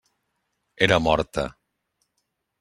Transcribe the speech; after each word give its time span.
Era 0.85 0.97
morta. 1.09 1.45